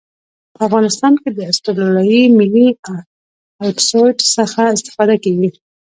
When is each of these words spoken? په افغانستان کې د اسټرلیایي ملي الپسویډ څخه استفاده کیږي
په 0.55 0.61
افغانستان 0.67 1.13
کې 1.21 1.29
د 1.33 1.39
اسټرلیایي 1.51 2.21
ملي 2.37 2.67
الپسویډ 3.65 4.17
څخه 4.35 4.61
استفاده 4.75 5.15
کیږي 5.23 5.49